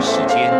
[0.00, 0.50] 时间，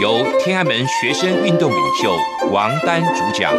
[0.00, 2.16] 由天安门学生运动领袖
[2.50, 3.52] 王丹主讲。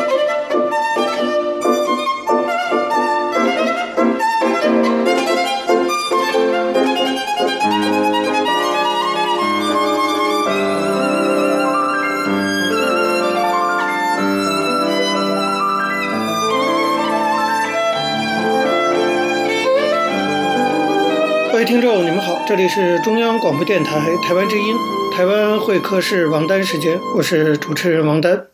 [21.68, 24.74] 听众你们好，这里是中央广播电台台湾之音，
[25.14, 28.46] 台湾会客室王丹时间，我是主持人王丹。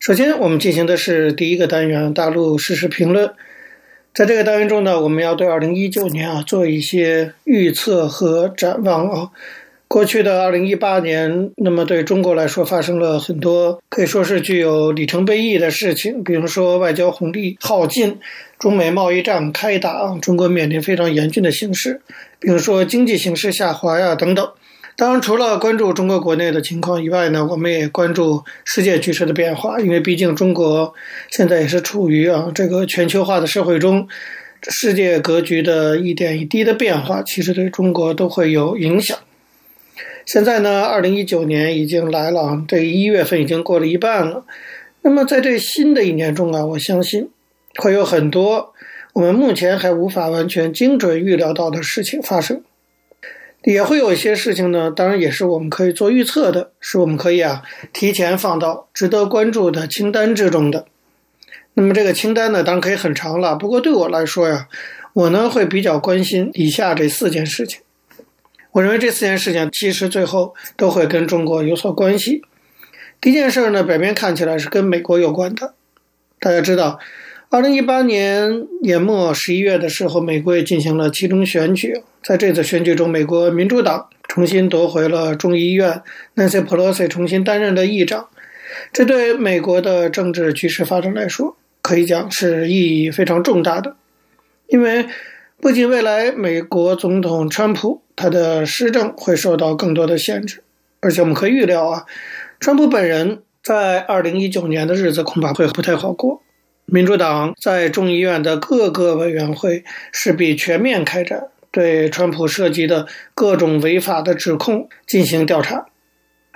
[0.00, 3.32] 首先，我们进行的是第一个单元大陆实时评论。
[4.12, 9.30] 在这个单元中呢，我们要对二零一九年啊做一些预测和展望啊。
[9.88, 18.18] 过去的二零一八年，那么对中国来说发生了很多可以说是具有里程碑意义的事情，比如说外交红利耗尽，
[18.58, 22.02] 中美贸易战开打，中国面临非常严峻的形势，
[22.40, 24.50] 比如说经济形势下滑呀等等。
[24.96, 30.92] 当然，除了关注中国国内的情况以外呢，我们也关注世界局势的变化，因为毕竟中国
[31.30, 34.08] 现在也是处于啊这个全球化的社会中，
[34.62, 39.16] 世界格局的一点一滴的变化，其实对中国都会有影响。
[40.26, 44.44] 现在呢，二零一九年已经来了啊，这一月份已经过了一半了。
[45.02, 47.30] 那么在这新的一年中啊，我相信
[47.76, 48.74] 会有很多
[49.12, 52.60] 我们目前还无法完全精准预料到的事情发生，
[53.62, 60.86] 也会有一些事情呢，当然也是我们可以做预测的，是我们可以啊提前放到值得关注的清单之中的。
[61.74, 64.66] 那么这个清单呢，当然可以很长了，不过对我来说呀，
[65.12, 67.80] 我呢会比较关心以下这四件事情。
[68.76, 72.42] 我认为这四件事情其实最后都会跟中国有所关系。
[73.22, 75.72] 第一件事呢，表面看起来是跟美国有关的。
[76.40, 76.98] 大家知道，
[77.48, 82.02] 二零一八年年末十一月的时候，美国也进行了期中选举。
[82.22, 86.02] 在这次选举中，美国民主党重新夺回了众议院
[86.34, 88.28] ，Nancy Pelosi 重新担任了议长。
[88.92, 93.96] 这对美国的政治局势发展来说，可以讲是意义非常重大的，
[94.66, 95.06] 因为
[95.58, 100.62] 不仅未来美国总统川普，他的施政会受到更多的限制，
[101.00, 102.04] 而且我们可以预料啊，
[102.60, 106.42] 川普本人在二零一九年的日子恐怕会不太好过。
[106.84, 115.86] 民主党在众议院的各个委员会势必全面开展对川普涉及的各种违法的指控进行调查。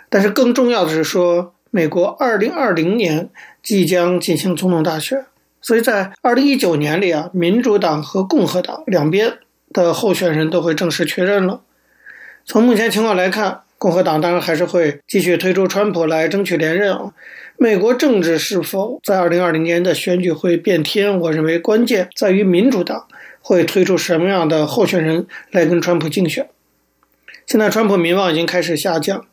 [0.09, 3.31] 但是更重要的是说，美国二零二零年
[3.63, 5.25] 即将进行总统大选，
[5.61, 9.39] 所以在二零一九年里啊，民主党和共和党两边。
[9.73, 11.61] 的候选人都会正式确认了。
[12.45, 17.13] 从目前情况来看，共和党当然还是会继续推出川普来争取连任啊。
[17.57, 21.17] 美国政治是否在2020年的选举会变天？
[21.21, 23.07] 我认为关键在于民主党
[23.41, 26.49] 会推出什么样的候选人来跟川普竞选。
[27.47, 29.25] 现在川普民望已经开始下降，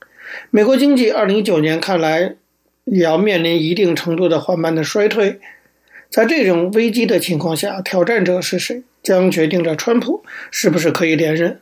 [0.51, 2.35] 美国经济2019年看来
[2.85, 5.39] 也要面临一定程度的缓慢的衰退。
[6.09, 8.83] 在这种危机的情况下，挑战者是谁？
[9.03, 11.61] 将决定着川普是不是可以连任。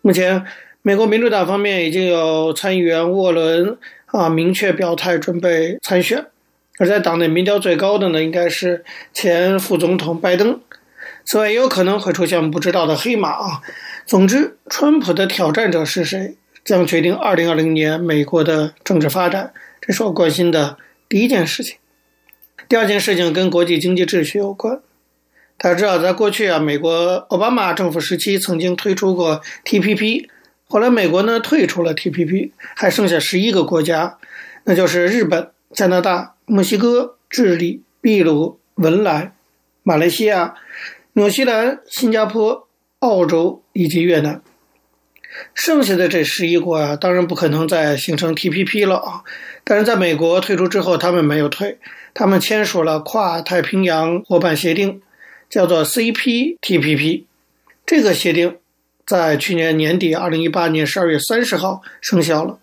[0.00, 0.44] 目前，
[0.82, 6.26] 美国民主党方面已经有参议员沃伦啊明确表态准备参选，
[6.78, 10.60] 而在党内民调最高的呢，应该是前副总统拜登。
[11.24, 13.60] 此外，也有可能会出现不知道的黑马啊。
[14.06, 19.52] 总之，川普的挑战者是谁，将决定2020年美国的政治发展。
[19.80, 20.76] 这是我关心的
[21.08, 21.76] 第一件事情。
[22.68, 24.80] 第二件事情跟国际经济秩序有关。
[25.56, 30.28] 大家知道，在过去啊，美国奥巴马政府时期曾经推出过 TPP，
[30.68, 34.18] 后来美国呢退出了 TPP，还剩下十一个国家，
[34.64, 39.32] 那就是日本、加拿大、墨西哥、智利、秘鲁、文莱、
[39.82, 40.54] 马来西亚、
[41.14, 42.68] 纽西兰、新加坡、
[42.98, 44.42] 澳洲以及越南。
[45.54, 49.22] 剩下的这十一国啊，当然不可能再形成 TPP 了啊。
[49.68, 51.76] 但是在美国退出之后，他们没有退，
[52.14, 55.02] 他们签署了跨太平洋伙伴协定。
[55.50, 57.24] 叫做 CPTPP，
[57.86, 58.58] 这个协定
[59.06, 62.58] 在去年年底，二零一八年十二月三十号生效了。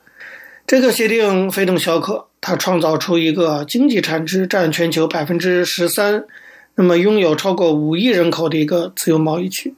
[0.68, 6.26] 这个协定非同小可，它创造出一个经济产值占全球百分之十三，
[6.76, 9.74] 那么拥有超过五亿人口的一个自由贸易区。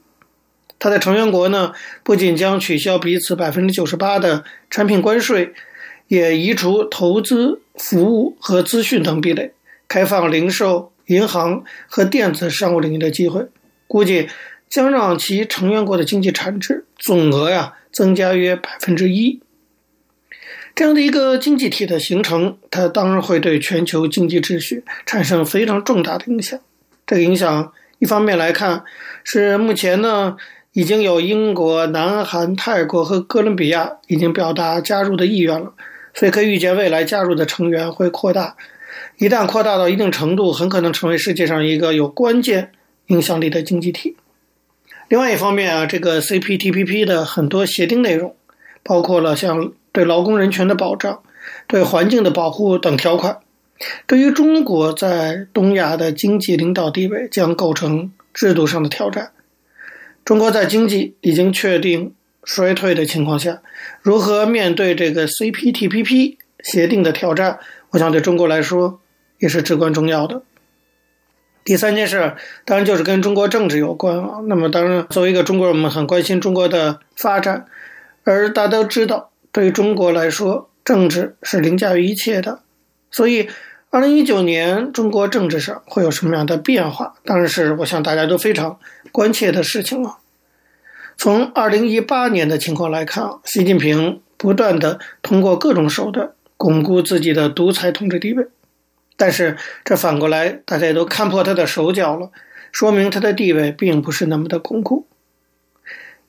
[0.78, 1.72] 它的成员国呢，
[2.02, 5.54] 不仅将取消彼此百分之九十八的产品关税，
[6.08, 9.52] 也移除投资、服务和资讯等壁垒，
[9.86, 10.92] 开放零售。
[11.08, 13.46] 银行和电子商务领域的机会，
[13.86, 14.28] 估计
[14.68, 19.40] 将让其成员国的经济产值总额呀增加约百分之一。
[20.74, 26.60] 这样的一个经济体的形成，它当然会对全球经济秩序产生非常重大的影响。
[27.06, 28.84] 这个影响，一方面来看，
[29.24, 30.36] 是目前呢
[30.72, 35.72] 已经有英国、南韩、泰国和哥伦比亚已经表达加入的意愿了，
[36.18, 38.56] 所以可以预见未来加入的成员会扩大。
[39.18, 42.72] 一旦扩大到一定程度，很可能成为世界上一个有关键
[43.06, 44.16] 影响力的经济体。
[45.06, 48.34] 另外一方面啊，这个 CPTPP 的很多协定内容，
[48.82, 51.22] 包括了像对劳工人权的保障、
[51.68, 53.38] 对环境的保护等条款，
[54.08, 59.30] 对于中国在东亚的经济领导地位将构成制度上的挑战。
[60.24, 62.12] 中国在经济已经确定
[62.48, 63.60] 衰退的情况下，
[64.00, 67.58] 如何面对这个 CPTPP 协定的挑战，
[67.90, 69.00] 我想对中国来说
[69.38, 70.40] 也是至关重要的。
[71.62, 74.38] 第三件事，当然就是跟中国政治有关啊。
[74.46, 77.66] 那么，当然作为一个中国人，我们很关心中国的发展。
[78.24, 82.60] 而大家都知道，对于中国来说，政治是凌驾于一切的。
[83.10, 83.50] 所以，
[83.90, 88.78] 二零一九年中国政治上会有什么样的变化，当然是我想大家都非常
[89.12, 90.16] 关切的事情了。
[91.18, 98.46] 从二零一八年的情况来看，习近平不断地通过各种手段巩固自己的独裁统治地位。
[99.16, 102.30] 但是，这反过来，大家也都看破他的手脚了，
[102.70, 105.08] 说明他的地位并不是那么的巩固。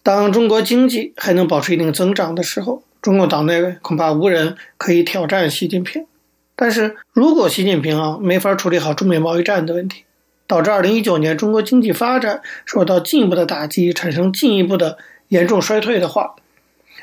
[0.02, 6.08] 当中国经济还能保持一定增长的时候，中共党内恐怕无人可以挑战习近平。
[6.56, 10.06] 但是如果习近平啊没法处理好中美贸易战的问题，
[10.50, 14.98] 导致二零一九年中国经济发展受到进一步的打击，产生进一步的
[15.28, 16.36] 严重衰退的话，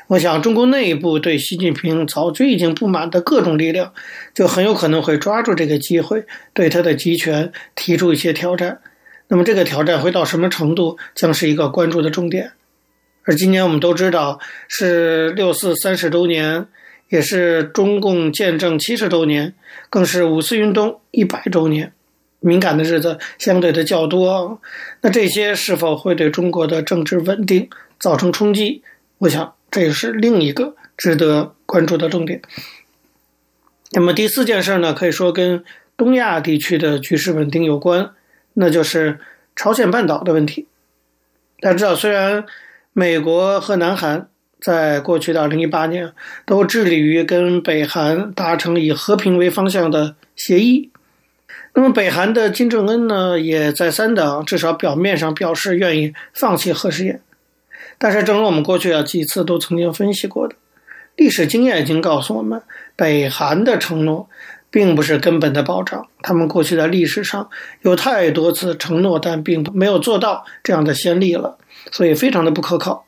[0.07, 3.93] 我想，中国内部对习近平早就已经不满的各种力量，
[4.33, 8.81] 就很有可能会抓住这个机会，对他的集权提出一些挑战。
[9.29, 12.51] 那么，这个挑战会到什么程度，将是一个关注的重点。
[13.23, 16.67] 而今年我们都知道是六四三十周年，
[17.07, 19.53] 也是中共建政七十周年，
[19.89, 21.93] 更是五四运动一百周年，
[22.39, 24.61] 敏感的日子相对的较多。
[25.01, 27.69] 那这些是否会对中国的政治稳定
[27.99, 28.83] 造成冲击？
[29.19, 29.53] 我想。
[29.69, 32.41] 这也是另一个值得关注的重点。
[33.91, 35.65] 那么第四件事呢，可以说跟
[35.97, 38.11] 东亚地区的局势稳定有关，
[38.53, 39.19] 那就是
[39.57, 40.67] 朝鲜半岛的问题。
[41.59, 42.45] 大家知道，虽然
[42.93, 44.29] 美国和南韩
[44.61, 46.13] 在过去的二零一八年
[46.45, 50.91] 都致力于跟北韩达成以和平为方向的协议，
[51.79, 57.21] 那么北韩的金正恩呢，也再三的至少表面上表示愿意放弃核试验。
[57.99, 60.55] 但是，正如我们过去啊几次都曾经分析过的，
[61.15, 62.63] 历史经验已经告诉我们，
[62.95, 64.27] 北韩的承诺
[64.71, 66.07] 并不是根本的保障。
[66.23, 67.47] 他们过去在历史上
[67.83, 71.59] 有太多次承诺，但并没有做到这样的先例了，
[71.91, 73.05] 所以非常的不可靠。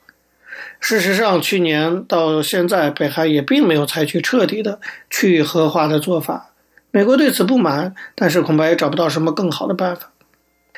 [0.78, 4.78] 事实上，去年到现在，北韩也并没有采取彻底的
[5.10, 6.49] 去核化的做法。
[6.90, 10.10] 美国对此不满，但是恐怕也找不到什么更好的办法。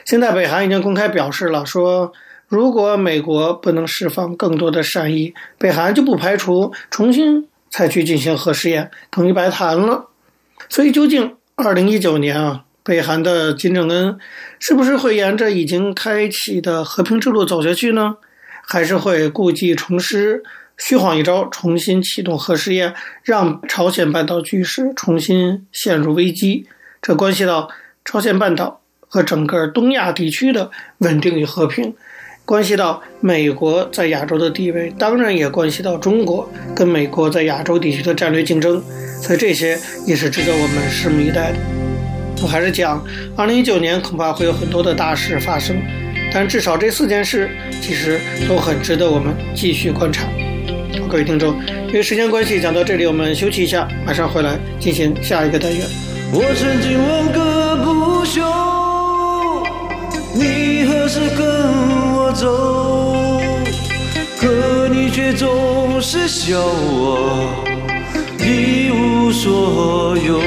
[0.05, 2.13] 现在，北韩已经公开表示了，说。
[2.49, 10.09] 如果美国不能释放更多的善意，北韩就不排除重新采取进行核试验，等于白谈了。
[10.69, 14.19] 所以，究竟二零一九年啊，北韩的金正恩
[14.61, 18.17] 是不是会沿着已经开启的和平之路走下去呢？
[18.61, 20.43] 还是会故技重施，
[20.79, 26.67] 虚晃一招，重新启动核试验，让朝鲜半岛局势重新陷入危机？
[27.01, 27.69] 这关系到
[28.05, 31.95] 朝鲜半岛和整个东亚地区的稳定与和平。
[32.45, 38.83] 关系到美国在亚洲的地位，当然也关系到中国跟美国在亚洲地区的战略竞争，
[39.23, 41.59] 所以这些也是值得我们拭目以待的。
[42.43, 43.01] 我还是讲，
[43.37, 45.81] 二零一九年恐怕会有很多的大事发生，
[46.33, 47.49] 但至少这四件事
[47.81, 50.27] 其实都很值得我们继续观察。
[51.13, 51.55] 各位听众，
[51.89, 55.87] 因为时间关系讲到这里，我们休息一下，马上回来进行下一个单元。
[56.33, 58.41] 我曾经问个不休，
[60.33, 61.69] 你何时跟
[62.15, 63.43] 我走，
[64.41, 67.63] 可你却总是笑我
[68.39, 70.41] 一无所有。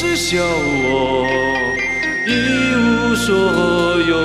[0.00, 1.26] 是笑我
[2.24, 2.30] 一
[2.76, 3.34] 无所
[4.00, 4.16] 有。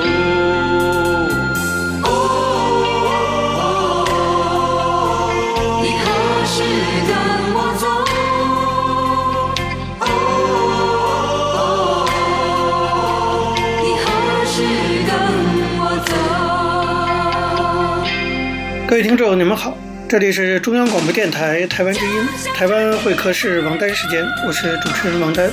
[18.86, 19.76] 各位听众，你们好，
[20.14, 22.12] 这里是中央广播电台台湾之音，
[22.54, 25.50] 台湾会客室王丹时间，我是主持人王丹。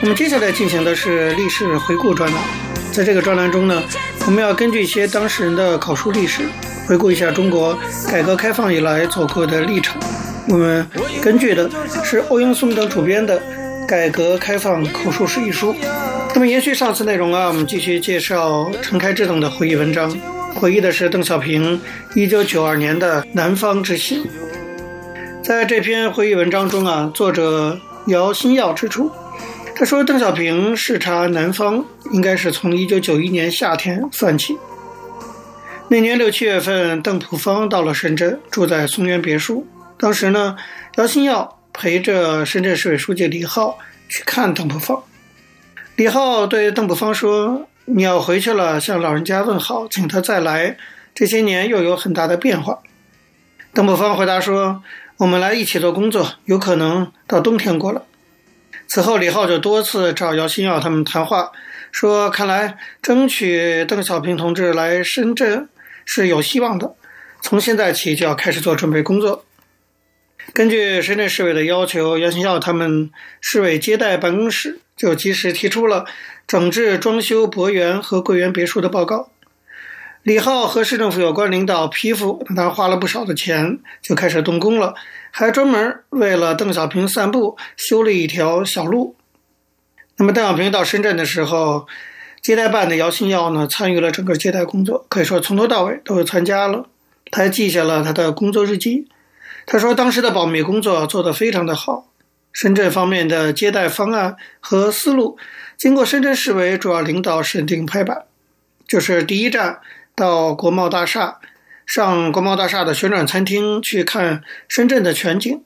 [0.00, 2.42] 那么接下来进行的是历史回顾专栏，
[2.90, 3.82] 在这个专栏中呢，
[4.24, 6.44] 我们要根据一些当事人的口述历史，
[6.86, 7.78] 回顾一下中国
[8.10, 10.00] 改革开放以来走过的历程。
[10.48, 10.86] 我们
[11.20, 11.70] 根据的
[12.02, 13.38] 是欧阳松等主编的
[13.86, 15.76] 《改革开放口述史》一书。
[16.32, 20.10] 那么延续上次内容啊，我们继续介绍陈开智等的回忆文章，
[20.54, 21.80] 回忆的是邓小平
[22.14, 24.26] 1992年的南方之行。
[25.42, 29.10] 在这篇回忆文章中啊，作者姚新耀指出。
[29.76, 34.58] 他说：“邓小平视察南方，应该是从一九九一年夏天算起。
[35.86, 39.64] 那年六七月份，邓朴方到了深圳，住在松园别墅。
[39.96, 40.56] 当时呢，
[40.96, 43.78] 姚新耀陪着深圳市委书记李浩
[44.08, 45.00] 去看邓朴方。
[45.94, 50.76] 李浩对邓朴方说：‘你要回去了，向老人家问好，请他再来。
[51.14, 52.80] 这些年又有很大的变化。’
[53.72, 54.82] 邓伯方回答说
[55.16, 58.04] ：‘我们来一起做工作，有可能到冬天过了。’”
[58.86, 61.50] 此后，李浩就多次找姚新耀他们谈话，
[61.90, 65.66] 说：“看来争取邓小平同志来深圳
[66.04, 66.94] 是有希望的，
[67.40, 69.46] 从现在起就要开始做准备工作。”
[70.54, 76.04] 根据深圳市委的要求，姚新耀他们市委接待办公室就及时提出了
[76.46, 79.30] 整治装修博园和桂园别墅的报告。
[80.22, 84.94] 李浩和市政府有关领导批复，当然花了不少的钱，就开始动工了。
[85.30, 89.16] 还专门为了邓小平散步修了一条小路。
[90.16, 91.86] 那么邓小平到深圳的时候，
[92.42, 96.88] 接待办的姚新耀呢，参与了整个接待工作，可以说从头到尾都参加了。
[97.30, 99.06] 他还记下了他的工作日记。
[99.70, 102.08] 他说当时的保密工作做得非常的好。
[102.52, 105.36] 深圳方面的接待方案和思路，
[105.76, 108.24] 经过深圳市委主要领导审定拍板，
[108.88, 109.80] 就是第一站
[110.16, 111.38] 到国贸大厦。
[111.84, 115.62] 上国贸大厦的旋转餐厅去看深圳的全景，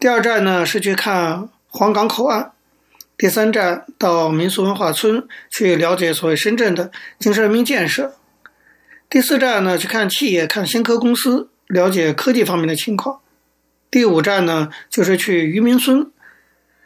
[0.00, 2.50] 第二站呢是去看皇岗口岸，
[3.16, 8.14] 第三站到民俗文化村去了解所谓深圳的精神文明建设，
[9.08, 13.20] 第四站呢去看企业，看先科公司，了解科技方面的情况，
[13.90, 16.04] 第五站呢就是去渔民村，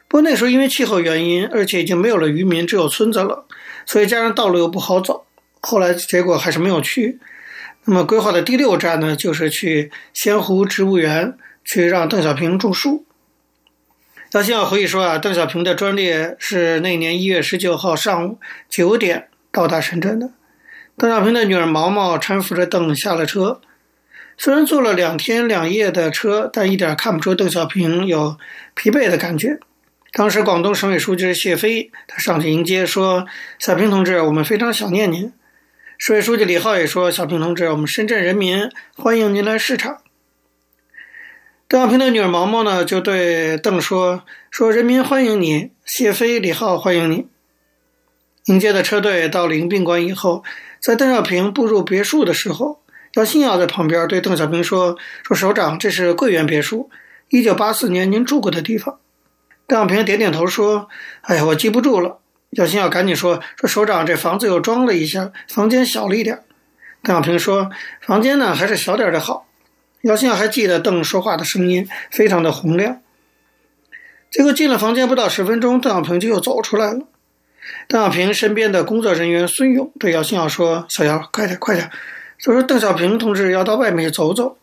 [0.09, 3.47] 不过那时候因为气候原因，而且已经没有了渔民，只有村子了，
[3.87, 5.25] 所以加上道路又不好走，
[5.61, 7.19] 后来结果还是没有去。
[7.87, 13.05] 那么规划的第六站呢，就是去仙湖植物园，去让邓小平种树。
[14.33, 18.39] 姚新耀回忆说啊，邓小平的专列是那年一月十九号上午
[18.69, 20.31] 九点到达深圳的。
[20.97, 23.61] 邓小平的女儿毛毛搀扶着邓下了车，
[24.37, 28.37] 虽然坐了两天两夜的车，但一点看不出邓小平有
[28.75, 29.59] 疲惫的感觉。
[30.13, 33.27] 当时广东省委书记谢飞他上去迎接，说
[33.59, 35.33] ：“小平同志，我们非常想念您。”
[35.99, 39.99] 市委书记李浩也说：“小平同志，我们深圳人民欢迎您来视察。”
[41.67, 47.27] 邓小平的女儿毛毛呢，就对邓说：“说人民欢迎你，谢飞、李浩欢迎你。”
[48.47, 50.45] 迎接的车队到了迎宾馆以后，
[50.79, 52.83] 在邓小平步入别墅的时候，
[53.15, 56.91] 姚新耀在旁边对邓小平说：“说首长，这是桂园别墅，
[57.29, 58.99] 一九八四年您住过的地方。”
[59.69, 60.89] 邓小平点点头说
[61.23, 62.19] ：“哎呀，我记不住了。”
[62.51, 66.43] 姚新耀赶紧说：“说首长，这房子又装了一下，房间小了一点。”
[67.05, 67.71] 邓小平说
[68.03, 69.47] ：“房间呢，还是小点的好。”
[70.03, 73.01] 姚新耀还记得邓说话的声音非常的洪亮。
[74.29, 77.07] 结果进了房间不到十分钟，邓小平就又走出来了。
[77.87, 81.89] 邓小平身边的工作人员孙勇对姚新耀说：“小姚，快点，快点！”
[82.39, 84.57] 就说邓小平同志要到外面走走。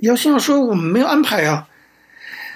[0.00, 1.68] 姚新耀说：“我们没有安排啊。”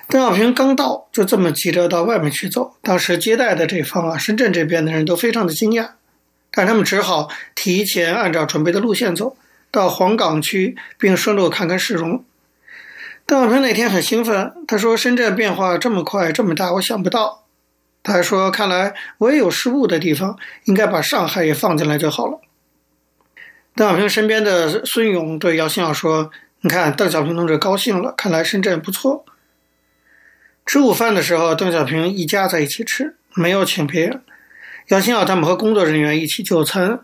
[0.08, 2.74] 邓小平刚到，就这么急着到外面去走。
[2.82, 5.90] 当时接待的这方啊，深圳这边的人都非常的惊讶，
[6.50, 9.36] 但他们只好提前按照准备的路线走
[9.70, 12.24] 到黄岗区，并顺路看看市容。
[13.26, 17.44] 邓小平那天很兴奋，他说：“深圳变化这么快，这么大，我想不到。”
[18.02, 22.37] 他还说：“看来我也有失误的地方，应该把上海也放进来就好了。”
[23.78, 26.32] 邓小平身边的孙勇对姚新耀说
[26.62, 29.24] ：“你看，邓小平同志高兴了，看来深圳不错。”
[30.66, 34.20] 吃午饭的时候，邓小平一家在一起吃，没有请别人。
[34.88, 37.02] 姚新耀他们和工作人员一起就餐，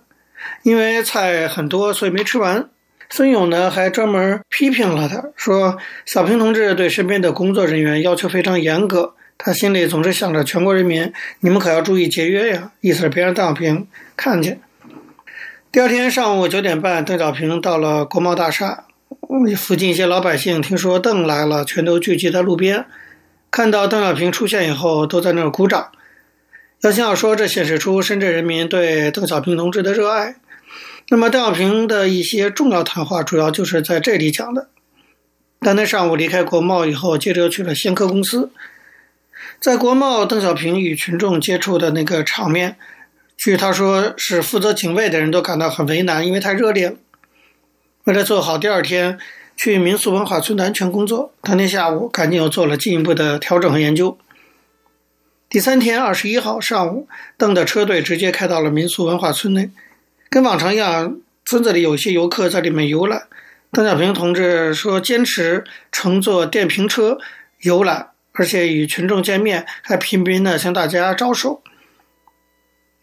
[0.65, 2.69] 因为菜很多，所以没吃完。
[3.09, 14.61] 孙勇呢还专门批评了他，说小平同志对身边的工作人员要求非常严格，他心里总是想着全国人民，你们可要注意节约呀，意思是别让邓小平看见。
[15.75, 18.85] 第二天上午九点半，邓小平到了国贸大厦，
[19.57, 22.87] 附近一些老百姓听说邓来了，全都聚集在路边。
[23.51, 25.91] 看到邓小平出现以后，都在那儿鼓掌。
[26.83, 30.37] 姚新耀说，这显示出深圳人民对邓小平同志的热爱。
[31.09, 34.69] 那么，邓小平的一些重要谈话，主要就是在这里讲的。
[35.59, 38.53] 当天上午离开国贸以后，接着去了先科公司。
[39.59, 42.77] 在国贸，邓小平与群众接触的那个场面，
[43.45, 46.97] 据他说，是负责警卫的人都感到很为难，因为太热烈了。
[48.05, 49.19] 为了做好第二天
[49.55, 54.17] 去民俗文化村的安全工作，当天下午赶紧又做了进一步的调整和研究。
[55.51, 59.69] 第三天二十一号上午，邓的车队直接开到了民俗文化村内，
[60.31, 63.25] 跟往常一样，村子里有些游客在里面游览。
[63.71, 67.19] 邓小平同志说：“坚持乘坐电瓶车
[67.61, 71.63] 游览，而且与群众见面，还频频地向大家招手。”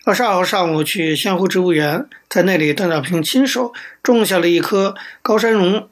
[0.04, 5.88] 二十二号上午去仙湖植物园，在那里，邓小平亲手种下了一棵高山榕。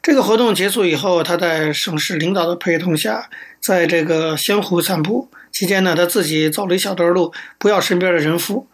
[0.00, 3.28] 这个活动结束以后，他在省市领导的陪同下，
[3.62, 8.66] 在这个仙湖散步期间呢，他自己走了一小段路，不要身边的人扶。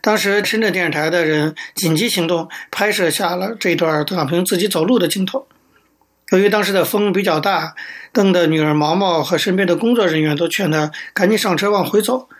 [0.00, 5.46] 当时深圳电视台的人紧急行动，拍摄下了这段邓小平自己走路的镜头。
[6.30, 7.74] 由于当时的风比较大，
[8.14, 12.30] 邓的女儿毛毛和身边的工作人员都劝他赶紧上车往回走。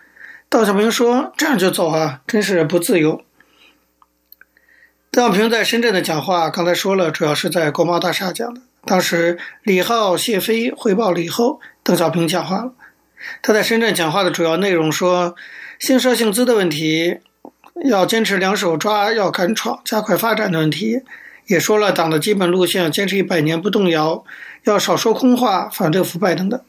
[0.49, 3.21] 邓小平说：“这样就走啊，真是不自由。”
[5.11, 8.61] 邓小平在深圳的讲话，刚才说了，主要是在国贸大厦讲的。
[8.85, 12.71] 当时李浩、谢飞汇报了以后，邓小平讲话了。
[13.41, 15.35] 他在深圳讲话的主要内容说：
[15.79, 17.19] 姓社姓资的问题。
[17.85, 21.03] 要坚持两手抓，要敢闯，加快发展的问题，
[21.45, 24.23] 也说了党的基本路线，坚持一百年不动摇，
[24.63, 26.59] 要少说空话，反对腐败等等。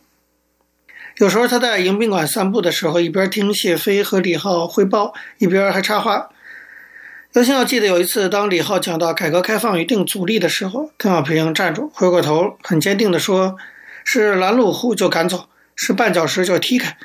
[1.19, 6.29] 有时候他在迎宾馆散步的时候，一边听谢飞和李浩汇报，一边还插话。
[7.33, 13.57] 尤新耀记得有一次，当李浩讲到改革开放一定阻力的时候，邓小平站住，回过头，很坚定地说
[14.05, 16.97] ：“是拦路虎就赶走，是绊脚石就踢开。”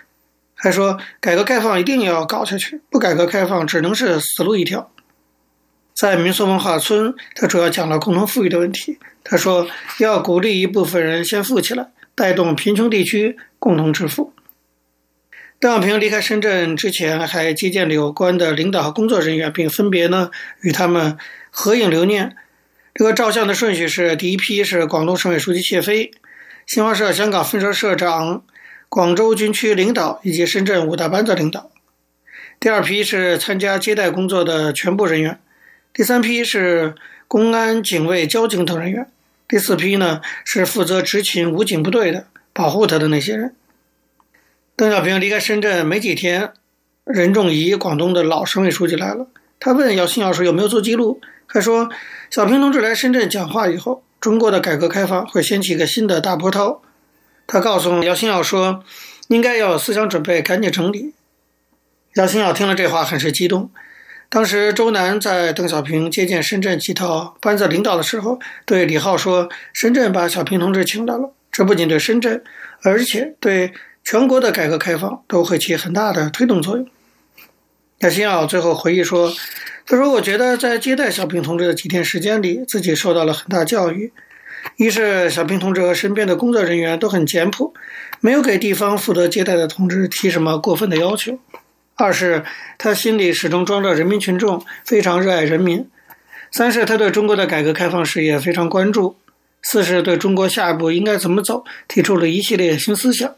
[0.53, 4.91] 还说改革开放一定要搞下去，不改革开放只能是死路一条。
[5.96, 9.00] 在民俗文化村，他主要讲了共同富裕的问题。
[9.24, 9.67] 他说
[9.98, 14.34] 要鼓励一部分人先富起来，带动贫穷地区共同致富。
[15.58, 21.17] 邓小平离开深圳之前，还接见了有关的领导和工作人员，并分别呢与他们
[21.49, 22.36] 合影留念。
[22.93, 26.12] 这个照相的顺序是：第一批是广东省委书记谢飞，
[26.67, 28.43] 新华社香港分社社长。
[28.89, 31.71] 广州军区领导以及深圳五大班子领导，
[32.60, 35.39] 第二批是参加接待工作的全部人员，
[35.93, 36.93] 第三批是
[37.28, 39.10] 公安、警卫、交警等人员，
[39.47, 43.56] 第四批呢是负责执勤武警部队的，保护他的那些人。
[44.76, 46.54] 邓小平离开深圳没几天，
[47.04, 49.28] 任仲夷广东的老省委书记来了，
[49.60, 51.89] 他问姚新耀说有没有做记录，还说
[52.30, 56.82] 小平同志来深圳讲话以后，中国的改革开放会掀起一个新的大波涛。
[57.46, 58.84] 他告诉姚新耀说
[59.28, 61.13] ：“应该要有思想准备，赶紧整理。”
[62.16, 63.70] 姚新耀听了这话，很是激动。
[64.30, 72.44] 当时周南在邓小平接见深圳几套班子领导的时候，对李浩说：“深圳把小平同志请来了，这不仅对深圳，
[72.82, 73.72] 而且对
[74.04, 76.86] 全国的改革开放都会起很大的推动作用。”
[78.00, 79.32] 亚新奥最后回忆说
[79.88, 84.12] ：“他说，我觉得在接待小平同志的几天时间里，自己受到了很大教育。”
[84.78, 87.74] 一是小平同志和身边的工作人员都很简朴，
[88.22, 91.34] 没有给地方负责接待的同志提什么过分的要求；
[91.96, 92.44] 二是
[92.78, 95.86] 他心里始终装着人民群众，非常热爱人民；
[96.50, 99.18] 三是他对中国的改革开放事业非常关注；
[99.63, 103.34] 四是对中国下一步应该怎么走提出了一系列新思想。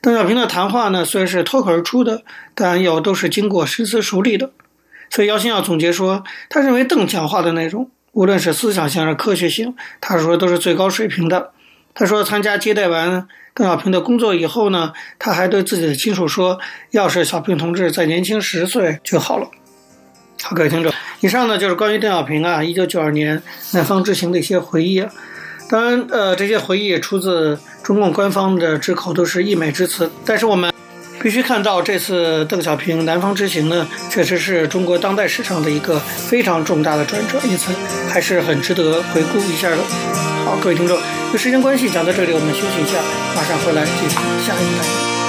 [0.00, 4.50] 邓小平的谈话呢，虽然是脱口而出的，但又都是经过深思熟虑的。
[5.10, 7.90] 所以姚新耀总结说，他认为邓讲话的内容。
[8.12, 11.52] 无论是思想性还是科学性，他说都是最高水平的。
[11.94, 16.58] 他说参加接待完邓小平的工作以后呢，他还对自己的亲属说
[16.92, 19.48] ：“要是小平同志再年轻十岁就好了。”
[20.42, 23.40] 好，各位听众，以上呢就是关于邓小平啊，一九九二年
[23.72, 25.04] 南方之行的一些回忆。
[25.70, 30.10] 当然，呃，这些回忆出自中共官方的之口，都是溢美之词。
[30.24, 30.72] 但是我们。
[31.22, 37.70] 必须看到，这次邓小平南方之行呢，确实是中国当代史上的一个非常重大的转折，因此
[38.10, 39.76] 还是很值得回顾一下的。
[40.44, 40.98] 好，各位听众，
[41.32, 42.98] 由时间关系讲到这里，我们休息一下，
[43.36, 45.21] 马上回来继续下一段。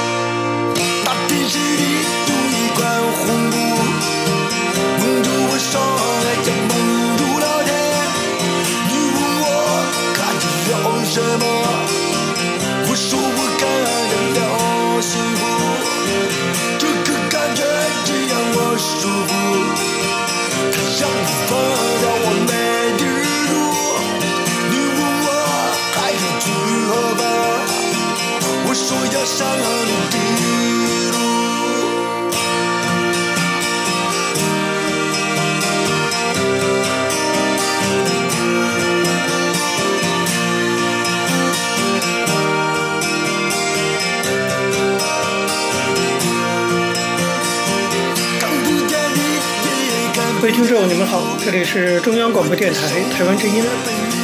[51.53, 52.79] 这里是中央广播电台
[53.15, 53.63] 台湾之音，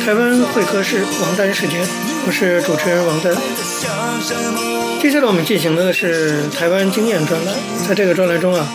[0.04, 1.80] 台湾会客室王丹时间，
[2.26, 3.32] 我是主持人王丹。
[5.00, 7.54] 接下来我们进行的是台湾经验专栏，
[7.88, 8.68] 在这个专栏中啊，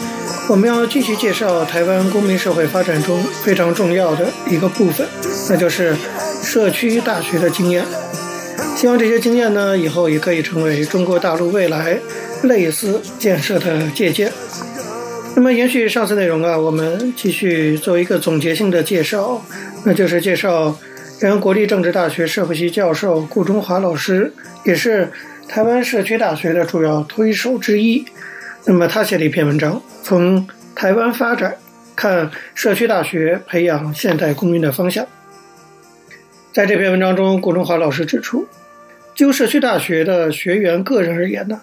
[0.48, 5.04] 我们要继续介绍台湾公民社会发展中非常重要的一个部分，
[5.50, 5.96] 那就是
[6.40, 7.84] 社区大学的经验。
[8.76, 11.98] 希望这些经验呢，以后也可以成为中国大陆未来
[12.44, 14.32] 类似建设的借鉴。
[15.36, 19.44] 那么，延续上次内容啊，我们继续做一个总结性的介绍，
[19.84, 20.78] 那就是介绍
[21.22, 24.32] 原国立政治大学社会系教授顾中华老师，
[24.64, 25.10] 也是
[25.48, 28.04] 台湾社区大学的主要推手之一。
[28.64, 31.56] 那么，他写了一篇文章，从台湾发展
[31.96, 35.04] 看社区大学培养现代公民的方向。
[36.52, 38.46] 在这篇文章中，顾中华老师指出，
[39.14, 41.60] 就社区大学的学员个人而言呢，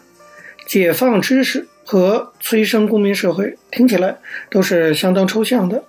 [0.67, 1.67] 解放知识。
[1.83, 4.17] 和催生公民社会听起来
[4.49, 5.83] 都是相当抽象的，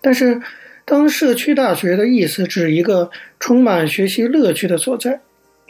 [0.00, 0.40] 但是
[0.84, 5.20] 当社区大学的意思指一个充满学习乐趣的所在，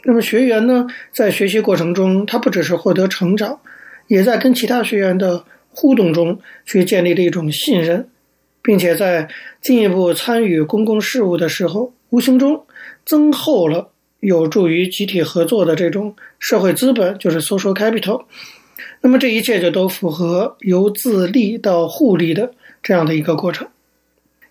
[0.03, 3.59] 那么学员呢，在学习过程中，他不只是获得成长，
[4.07, 8.09] 也在跟其他学员的互动中去建立了一种信任，
[8.61, 9.29] 并且在
[9.61, 12.65] 进一步参与公共事务的时候，无形中
[13.05, 18.23] 增厚了有助于集体合作的这种社会资本，就是 social capital。
[19.01, 23.67] 那么这一切就都符合由自立到互利的这样的一个过程。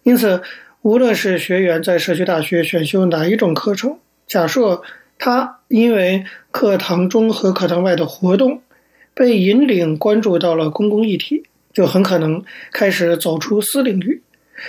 [0.02, 0.42] 因此，
[0.82, 4.82] 无论是学员在社区大学选修哪一种课程，假设
[5.18, 8.62] 他因为课堂中和课堂外的活动
[9.14, 14.22] 被引领关注到了公共议题，就很可能开始走出私领域，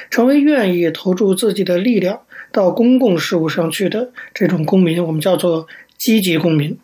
[0.10, 6.78] 成为愿意投注自己的力量到公共事务上去的这种公民，我们叫做积极公民。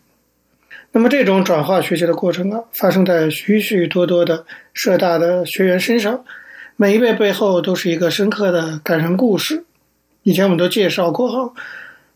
[0.92, 6.24] 那么这种转化学习的过程啊，发生在许许多多的社大的学员身上，
[6.74, 9.64] 每一位背后都是一个深刻的感人故事。
[10.24, 11.52] 以前我们都介绍过哈，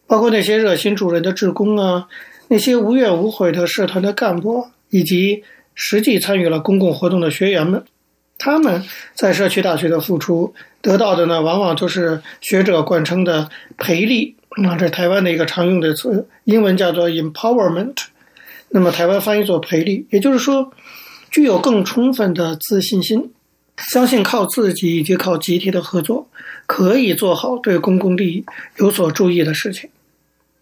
[0.08, 2.08] 包括那些热心助人的志工啊，
[2.48, 7.84] 那些无怨无悔的社团的干部，以及实际参与了公共活动的学员们，
[8.38, 8.82] 他们
[9.14, 14.34] 在社区大学的付出得到的呢，往往就是学者惯称的培力
[14.64, 17.94] 啊，这是台湾的一个常用的词，英文叫做 empowerment。
[18.76, 20.72] 那么，台湾翻译作培力，也就是说，
[21.30, 23.32] 具有更充分的自信心，
[23.76, 26.28] 相信靠自己以及靠集体的合作，
[26.66, 28.44] 可以做好对公共利益
[28.78, 29.90] 有所注意的事情。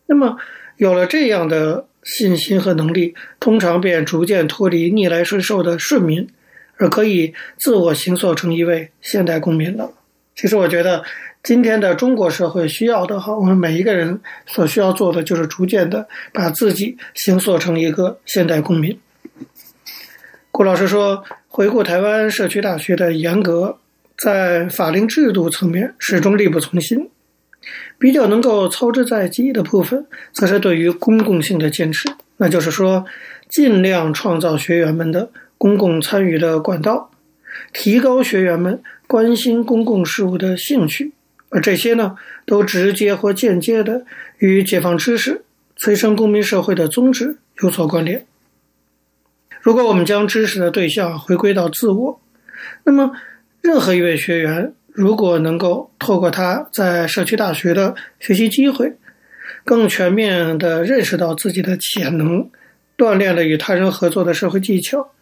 [0.05, 0.37] 那么，
[0.77, 6.29] 有了这样的信心和能力，通常便逐渐脱离逆来顺受的顺民，
[6.77, 9.90] 而可以自我形塑成一位现代公民了。
[10.37, 11.03] 其实，我觉得。
[11.43, 18.97] 今天的中国社会需要的哈，我们每一个人所需要做的就是逐渐的把自己形塑成一个现代公民。
[20.53, 23.77] 顾老师说，回顾台湾社区大学的严格，
[24.17, 27.11] 在法令制度层面始终力不从心，
[27.99, 33.05] 比较能够操之在己的部分，则是对于公共性的坚持，那就是说，
[33.49, 35.29] 尽量创造学员们的
[35.59, 37.11] 公共参与的管道，
[37.73, 41.11] 提高学员们关心公共事务的兴趣。
[41.55, 44.07] 而这些呢，都直接或间接的
[44.38, 45.45] 与解放知识、
[45.77, 48.25] 催生公民社会的宗旨有所关联。
[49.61, 52.21] 如果我们将知识的对象回归到自我，
[52.85, 53.12] 那么
[53.61, 58.95] 任何一位学员，如果能够透过他在社区大学的学习机会，
[59.62, 62.49] 更全面地认识到自己的潜能，
[62.97, 65.12] 锻炼了与他人合作的社会技巧，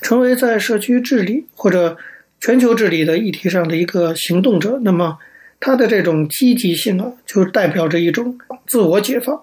[0.00, 1.98] 成为在社区治理或者
[2.40, 5.18] 全球治理的议题上的一个行动者，那么。
[5.60, 9.42] 他的这种积极性啊，就代表着一种自我解放。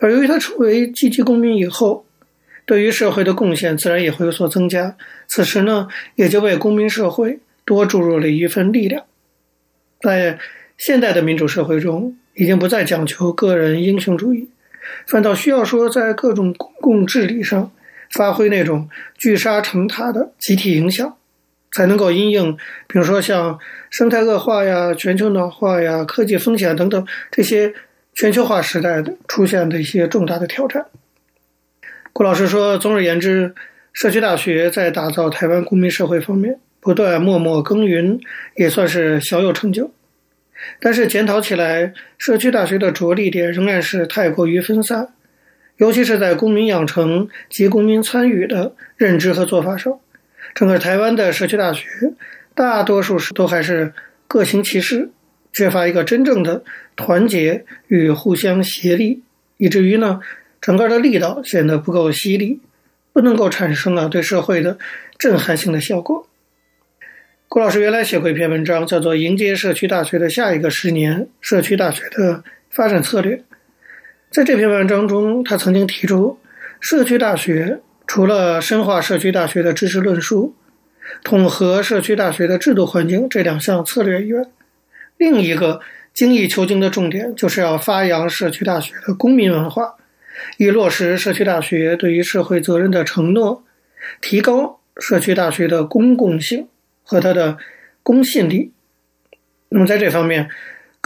[0.00, 2.04] 而由于他成为积极公民以后，
[2.66, 4.96] 对于社会的贡献自然也会有所增加。
[5.28, 9.04] 此时呢，也就为公民社会多注入了一份力量。
[10.00, 10.38] 在
[10.76, 14.48] 现代的民主社会中，已经不再讲求个人英雄主义，
[15.06, 17.70] 反倒需要说在各种公共治理上
[18.12, 21.17] 发挥那种聚沙成塔的集体影响。
[21.78, 22.56] 才能够因应，
[22.88, 23.56] 比如说像
[23.88, 27.72] 生态恶化呀、全球暖化呀、科技风险等等这些
[28.14, 30.86] 全球化时代的出现的一些重大的挑战。
[32.12, 33.54] 顾老师说，总而言之，
[33.92, 38.18] 社区大学在打造台湾公民社会方面不断默默耕耘，
[38.56, 39.92] 也算是小有成就。
[40.80, 45.10] 但是检讨起来，社区大学的着力点仍然是太过于分散，
[45.76, 50.00] 尤其是在公民养成及公民参与的认知和做法上。
[50.58, 51.86] 整个台湾的社区大学，
[52.52, 53.92] 大多数是都还是
[54.26, 55.08] 各行其事，
[55.52, 56.64] 缺乏一个真正的
[56.96, 59.22] 团结与互相协力，
[59.56, 60.18] 以至于呢，
[60.60, 62.60] 整个的力道显得不够犀利，
[63.12, 64.76] 不能够产生啊对社会的
[65.16, 66.26] 震撼性的效果。
[67.46, 73.36] 郭老师原来写过一篇文章，叫做《迎接社区大学的下一个十年：社区大学的发展策略》。
[74.32, 76.40] 在这篇文章中，他曾经提出，
[76.80, 80.56] 社区大学除了深化社区大学的知识论述、
[81.22, 84.42] 统合社区大学的制度环境这两项策略以外，
[85.16, 85.80] 另一个
[86.12, 89.94] 精益求精的重点，就是要发扬社区大学的公民文化，
[90.56, 93.62] 以落实社区大学对于社会责任的承诺，
[94.20, 96.66] 提高社区大学的公共性。
[97.10, 97.56] 和它的
[98.02, 98.70] 公信力。
[99.70, 100.50] 那么，在这方面，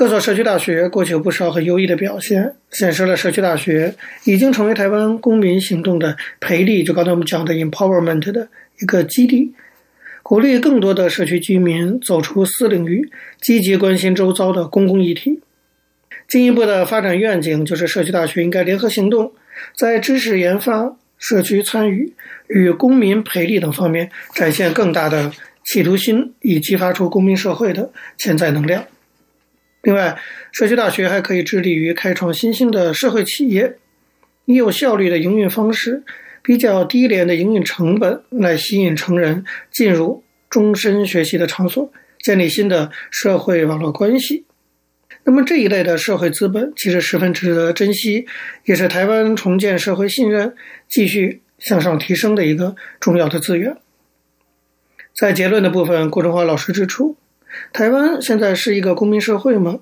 [0.02, 8.48] 各所社区大学过去有不少很优异的表现，显示了社区大学已经成为台湾公民行动的培力，就刚才我们讲的 empowerment 的
[8.80, 9.54] 一个基地，
[10.24, 15.40] 鼓励更多的社区居民走出私领域，积极关心周遭的公共议题。
[16.26, 19.32] 进一步的发展愿景就是，社区大学应该联合行动，
[19.76, 22.12] 在知识研发、社区参与
[22.48, 25.30] 与公民培力等方面展现更大的。
[25.64, 28.84] 企图心，以激发出公民社会的潜在能量。
[29.82, 30.16] 另外，
[30.52, 33.76] 社区大学还可以致力于开创新兴的社会企业，
[34.44, 36.04] 以有效率的营运方式、
[36.40, 44.44] 比较低廉的营运成本来吸引成人进入终身学习的场所，建立新的社会网络关系。
[45.24, 48.26] 那么，这一类的社会资本其实十分值得珍惜，
[48.64, 50.54] 也是台湾重建社会信任、
[50.88, 53.76] 继续向上提升的一个重要的资源。
[55.14, 57.16] 在结论的部分，顾春华老师指出，
[57.72, 59.80] 台湾现在是一个公民社会吗？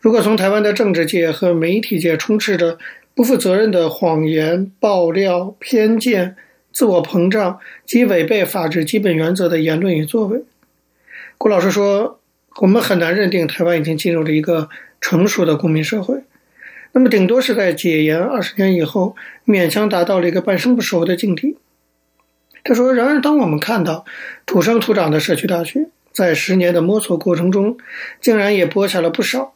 [0.00, 2.78] 如果从台湾的政治界和媒体界充斥着
[3.14, 6.36] 不负责任的谎言、爆料、偏见、
[6.72, 10.42] 自我膨胀及违背法治基本原则的言论与作为，
[11.38, 12.20] 顾老师说，
[12.60, 14.68] 我们很难认定台湾已经进入了一个
[15.00, 16.22] 成熟的公民社会。
[16.92, 21.56] 那么，顶多是在解严二十年以后，勉强达到了一个半生不熟的境地。
[22.62, 24.04] 他说：“然而，当我们看到
[24.46, 27.76] 土生土长的社区大学在十年的摸索过程中，
[28.20, 29.52] 竟然也播下了不少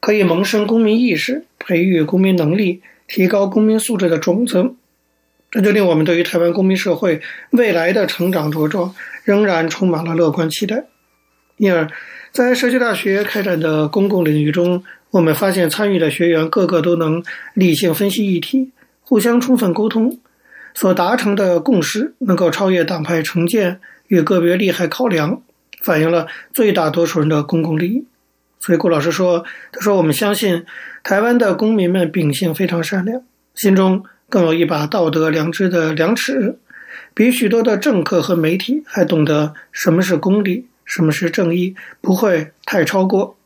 [0.00, 4.74] 可以萌生公民意识、培育公民能力、提高公民素质的种子，
[5.50, 10.84] 这就令我们对于台湾公民社会未来的成长茁壮仍然充满了乐观期待。
[11.56, 11.88] 因而，
[12.30, 20.20] 在社区大学开展的公共领域中，我们发现参与的学员个个都能理性分析议题，互相充分沟通。”
[20.76, 25.40] 所达成的共识能够超越党派成见与个别利害考量，
[25.84, 28.04] 反映了最大多数人的公共利益。
[28.58, 30.64] 所以顾老师说：“他说我们相信
[31.02, 33.22] 台湾的公民们秉性非常善良，
[33.54, 36.58] 心中更有一把道德良知的良尺，
[37.12, 43.36] 比许多的政客和媒体还懂得什么是公理，什么是正义，不会太超过。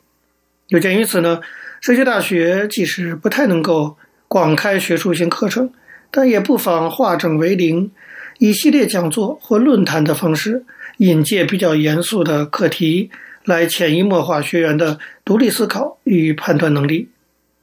[0.68, 1.40] 有鉴于此呢，
[1.80, 3.96] 社区大学即使不太能够
[4.28, 5.70] 广开学术性课程。”
[6.10, 7.90] 但也不妨化整为零，
[8.38, 10.64] 以系列讲座或论坛的方式，
[10.98, 13.10] 引介比较严肃的课题，
[13.44, 17.08] 来潜移默化学员的独立思考与判断能力。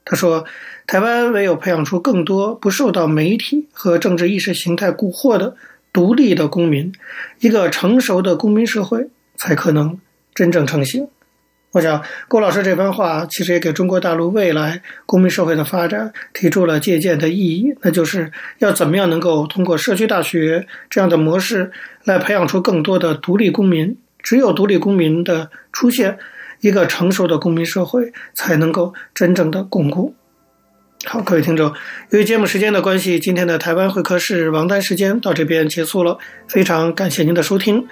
[0.04, 0.46] 他说
[0.86, 5.56] ：“台湾唯有培养出更多不受到媒体和政治意识形态蛊惑的
[5.92, 6.92] 独立的公民，
[7.40, 9.98] 一个成熟的公民社会才可能
[10.34, 11.08] 真正成型。”
[11.76, 21.70] 我想，郭老师这番话其实也给中国大陆未来公民社会的发展提出了借鉴的意义，那就是要怎么样能够通过社区大学这样的模式
[22.04, 23.94] 来培养出更多的独立公民。
[24.22, 26.16] 只有独立公民的出现，
[26.62, 30.14] 一个成熟的公民社会才能够真正的巩固。
[31.04, 31.74] 好，各位听众，
[32.08, 36.16] 由于节目时间的关系，今天的台湾会客室王丹时间到这边结束了，
[36.48, 37.86] 非常感谢您的收听。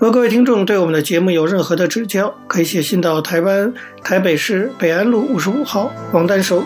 [0.00, 6.64] 如果各位听众对我们的节目有任何的指教，可以写信到台湾台北市北安路五十五号王丹收，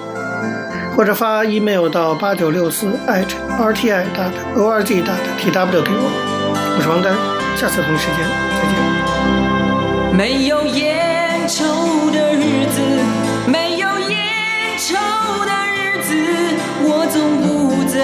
[0.94, 3.26] 或者发 email 到八九六四 at
[3.58, 6.12] rti dot org dot tw 给我。
[6.76, 7.12] 我是王丹，
[7.56, 8.18] 下次同一时间
[8.54, 10.16] 再见。
[10.16, 11.64] 没有烟抽
[12.12, 12.80] 的日子，
[13.50, 14.16] 没有烟
[14.78, 14.94] 抽
[15.44, 16.14] 的日子，
[16.84, 17.98] 我总不在